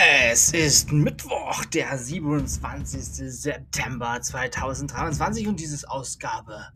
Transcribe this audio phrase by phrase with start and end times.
[0.00, 3.02] Es ist Mittwoch, der 27.
[3.32, 6.68] September 2023 und dieses Ausgabe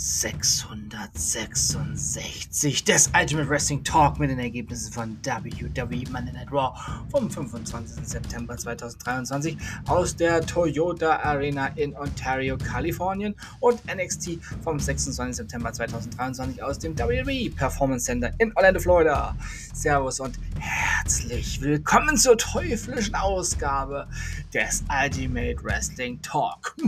[0.00, 6.72] 666 des Ultimate Wrestling Talk mit den Ergebnissen von WWE Monday Night Raw
[7.10, 8.08] vom 25.
[8.08, 9.58] September 2023
[9.88, 15.36] aus der Toyota Arena in Ontario, Kalifornien und NXT vom 26.
[15.36, 19.36] September 2023 aus dem WWE Performance Center in Orlando, Florida.
[19.74, 24.08] Servus und herzlich willkommen zur teuflischen Ausgabe
[24.54, 26.74] des Ultimate Wrestling Talk.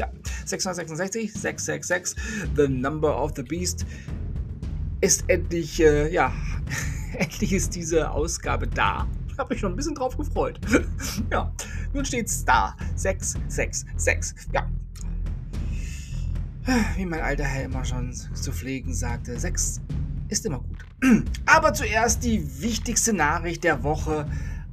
[0.00, 0.08] Ja,
[0.46, 2.16] 666, 666,
[2.56, 3.84] The Number of the Beast
[5.02, 6.32] ist endlich, äh, ja,
[7.18, 9.06] endlich ist diese Ausgabe da.
[9.28, 10.58] Ich habe mich schon ein bisschen drauf gefreut.
[11.30, 11.52] ja,
[11.92, 12.74] nun steht's da.
[12.96, 14.48] 666.
[14.54, 14.66] Ja.
[16.96, 19.82] Wie mein alter Herr immer schon zu pflegen sagte, 6
[20.30, 21.26] ist immer gut.
[21.44, 24.24] Aber zuerst die wichtigste Nachricht der Woche.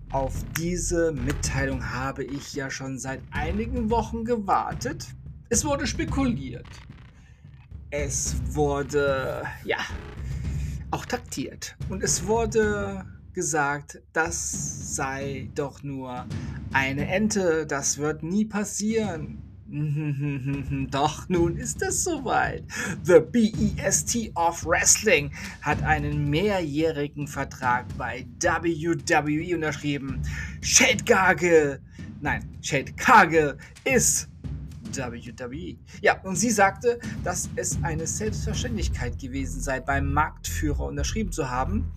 [0.10, 5.08] Auf diese Mitteilung habe ich ja schon seit einigen Wochen gewartet.
[5.50, 6.68] Es wurde spekuliert.
[7.90, 9.78] Es wurde, ja,
[10.92, 11.78] auch taktiert.
[11.90, 16.26] Und es wurde gesagt, das sei doch nur
[16.74, 19.42] eine Ente, das wird nie passieren.
[20.92, 22.64] Doch nun ist es soweit.
[23.04, 25.32] The BEST of Wrestling
[25.62, 30.22] hat einen mehrjährigen Vertrag bei WWE unterschrieben.
[30.62, 31.80] Shade Gage,
[32.22, 34.30] nein, Shade Kage ist
[34.96, 35.78] WWE.
[36.02, 41.92] Ja, und sie sagte, dass es eine Selbstverständlichkeit gewesen sei, beim Marktführer unterschrieben zu haben.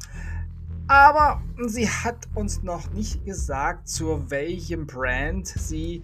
[0.88, 6.02] Aber sie hat uns noch nicht gesagt, zu welchem Brand sie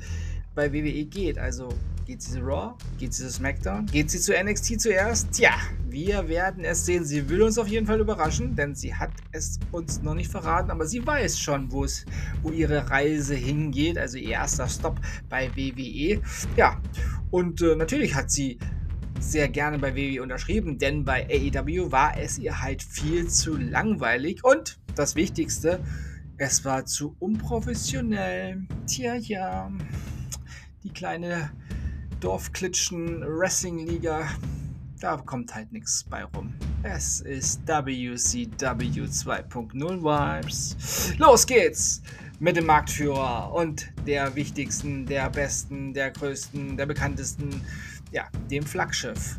[0.55, 1.39] bei WWE geht.
[1.39, 1.71] Also
[2.07, 2.75] geht sie zu Raw?
[2.99, 3.87] Geht sie zu SmackDown?
[3.87, 5.33] Geht sie zu NXT zuerst?
[5.33, 5.51] Tja,
[5.89, 7.05] wir werden es sehen.
[7.05, 10.71] Sie will uns auf jeden Fall überraschen, denn sie hat es uns noch nicht verraten,
[10.71, 12.07] aber sie weiß schon, wo es,
[12.43, 13.99] wo ihre Reise hingeht.
[13.99, 16.23] Also ihr erster Stopp bei WWE.
[16.57, 16.81] Ja,
[17.31, 18.59] und äh, natürlich hat sie
[19.19, 24.45] sehr gerne bei WWE unterschrieben, denn bei AEW war es ihr halt viel zu langweilig
[24.45, 25.81] und das Wichtigste,
[26.37, 28.63] es war zu unprofessionell.
[28.87, 29.73] Tja, ja,
[30.85, 31.51] die kleine
[32.27, 34.27] Dorfklitschen Wrestling-Liga,
[34.99, 36.53] da kommt halt nichts bei rum.
[36.83, 41.15] Es ist WCW 2.0 Vibes.
[41.19, 42.03] Los geht's
[42.41, 47.61] mit dem Marktführer und der wichtigsten, der besten, der größten, der bekanntesten,
[48.11, 49.39] ja, dem Flaggschiff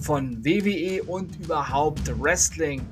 [0.00, 2.84] von WWE und überhaupt Wrestling.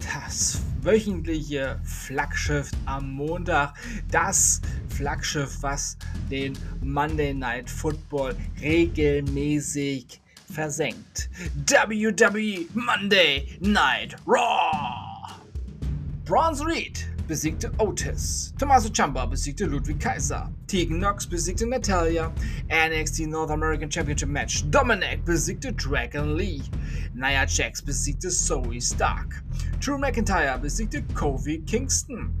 [0.00, 3.74] Das wöchentliche Flaggschiff am Montag.
[4.10, 4.60] Das
[4.96, 5.96] Flaggschiff, was
[6.30, 10.20] den Monday Night Football regelmäßig
[10.52, 11.28] versenkt.
[11.66, 15.40] WWE Monday Night Raw.
[16.24, 18.52] Bronze Reed besiegte Otis.
[18.58, 20.50] Tommaso Ciampa besiegte Ludwig Kaiser.
[20.66, 22.32] Tegan Knox besiegte Natalia.
[22.68, 24.64] NXT North American Championship Match.
[24.70, 26.62] Dominic besiegte Dragon Lee.
[27.14, 29.42] Nia Jax besiegte Zoe Stark.
[29.80, 32.32] Drew McIntyre besiegte Kofi Kingston.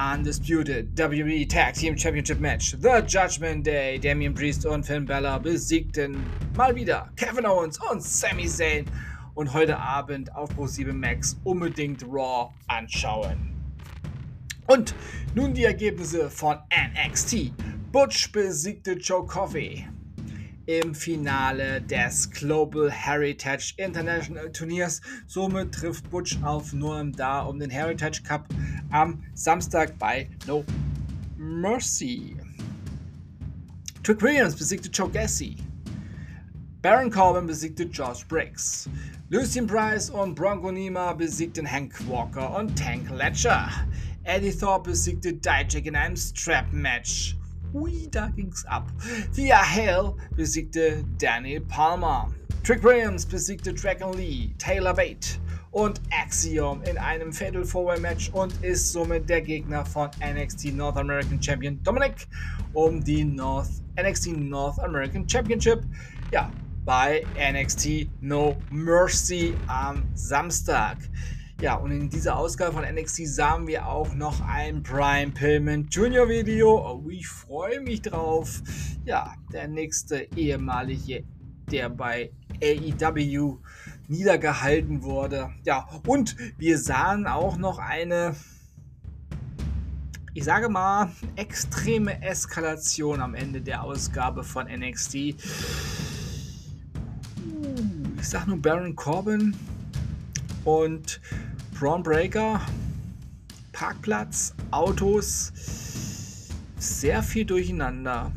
[0.00, 2.74] Undisputed WWE Tag Team Championship Match.
[2.78, 3.98] The Judgment Day.
[3.98, 6.24] Damian Priest und Finn Balor besiegten
[6.56, 8.86] mal wieder Kevin Owens und Sami Zayn.
[9.34, 13.54] Und heute Abend auf Pro7 Max unbedingt Raw anschauen.
[14.68, 14.94] Und
[15.34, 17.52] nun die Ergebnisse von NXT.
[17.92, 19.86] Butch besiegte Joe Coffey
[20.78, 25.00] im Finale des Global Heritage International Turniers.
[25.26, 28.46] Somit trifft Butch auf Noam Dar um den Heritage Cup
[28.90, 30.64] am Samstag bei No
[31.36, 32.36] Mercy.
[34.04, 35.56] Trick Williams besiegte Joe Gassi.
[36.82, 38.88] Baron Corbin besiegte Josh Briggs.
[39.28, 43.68] Lucien Price und Bronco Nima besiegten Hank Walker und Tank Ledger.
[44.22, 47.39] Eddie Thorpe besiegte Dijak in einem Strap-Match.
[47.72, 48.90] Ui, da ging's ab.
[49.32, 52.28] Thea Hale besiegte Daniel Palmer.
[52.64, 55.38] Trick Williams besiegte Dragon Lee, Taylor Bate
[55.70, 60.96] und Axiom in einem Fatal Four-Way Match und ist somit der Gegner von NXT North
[60.96, 62.26] American Champion Dominic
[62.72, 63.70] um die North,
[64.00, 65.84] NXT North American Championship.
[66.32, 66.50] Ja,
[66.84, 70.98] bei NXT No Mercy am Samstag.
[71.60, 76.26] Ja, und in dieser Ausgabe von NXT sahen wir auch noch ein Brian Pillman Junior
[76.26, 76.78] Video.
[76.78, 78.62] Oh, ich freue mich drauf.
[79.04, 81.22] Ja, der nächste ehemalige,
[81.70, 83.58] der bei AEW
[84.08, 85.50] niedergehalten wurde.
[85.66, 88.34] Ja, und wir sahen auch noch eine,
[90.32, 95.14] ich sage mal, extreme Eskalation am Ende der Ausgabe von NXT.
[95.14, 95.36] Ich
[98.22, 99.54] sag nur Baron Corbin
[100.64, 101.20] und
[101.80, 102.60] Braun Breaker
[103.72, 105.50] Parkplatz, Autos,
[106.76, 108.30] sehr viel durcheinander.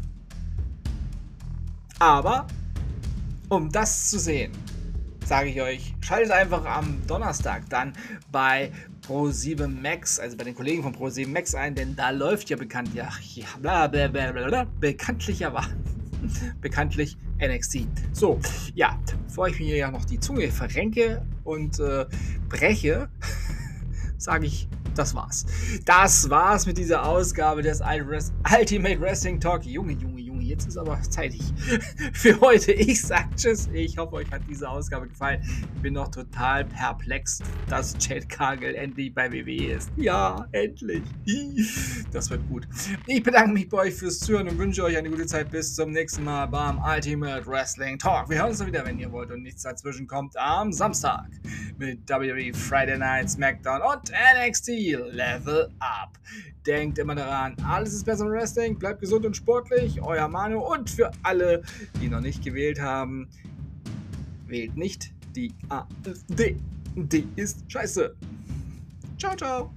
[1.99, 2.47] Aber
[3.49, 4.53] um das zu sehen,
[5.25, 7.91] sage ich euch, schaltet einfach am Donnerstag dann
[8.31, 8.71] bei
[9.05, 12.91] Pro7 Max, also bei den Kollegen von Pro7 Max ein, denn da läuft ja bekannt,
[12.93, 15.65] ja, ja bla, bla, bla, bla, bekanntlich aber
[16.61, 17.87] bekanntlich NXT.
[18.11, 18.39] So,
[18.73, 22.05] ja, bevor ich mir ja noch die Zunge verrenke und äh,
[22.49, 23.09] breche,
[24.17, 25.45] sage ich das war's.
[25.85, 29.65] Das war's mit dieser Ausgabe des Ultimate Wrestling Talk.
[29.65, 31.41] Junge, Junge, Junge, jetzt ist aber zeitig
[32.13, 32.71] für heute.
[32.73, 33.69] Ich sag Tschüss.
[33.73, 35.41] Ich hoffe, euch hat diese Ausgabe gefallen.
[35.75, 39.91] Ich bin noch total perplex, dass Chad Cargill endlich bei WWE ist.
[39.95, 41.03] Ja, endlich.
[42.11, 42.67] Das wird gut.
[43.07, 45.49] Ich bedanke mich bei euch fürs Zuhören und wünsche euch eine gute Zeit.
[45.51, 48.29] Bis zum nächsten Mal beim Ultimate Wrestling Talk.
[48.29, 51.27] Wir hören uns dann wieder, wenn ihr wollt und nichts dazwischen kommt, am Samstag
[51.77, 54.67] mit WWE Friday Night SmackDown und NXT
[55.11, 56.17] Level Up.
[56.65, 60.89] Denkt immer daran, alles ist besser im Wrestling, bleibt gesund und sportlich, euer Manu und
[60.89, 61.61] für alle,
[62.01, 63.29] die noch nicht gewählt haben,
[64.47, 66.57] wählt nicht die AfD.
[66.95, 68.15] Die ist scheiße.
[69.19, 69.71] Ciao, ciao.